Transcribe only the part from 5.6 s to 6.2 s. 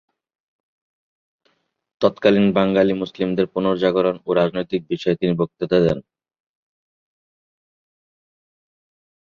করতেন।